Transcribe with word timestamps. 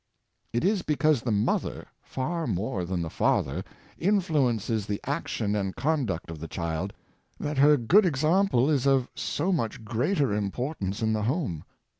It 0.51 0.65
is 0.65 0.81
because 0.81 1.21
the 1.21 1.31
mother, 1.31 1.85
far 2.01 2.47
more 2.47 2.85
than 2.85 3.03
the 3.03 3.07
father^ 3.09 3.63
influences 3.99 4.87
the 4.87 4.99
action 5.05 5.55
and 5.55 5.75
conduct 5.75 6.31
of 6.31 6.39
the 6.39 6.47
child, 6.47 6.91
that 7.39 7.59
her 7.59 7.77
good 7.77 8.07
example 8.07 8.67
is 8.67 8.87
of 8.87 9.11
so 9.13 9.51
much 9.51 9.85
greater 9.85 10.33
importance 10.33 11.03
in 11.03 11.13
the 11.13 11.21
home. 11.21 11.63